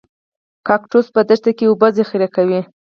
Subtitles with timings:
[0.67, 2.61] کاکتوس په دښته کې اوبه ذخیره کوي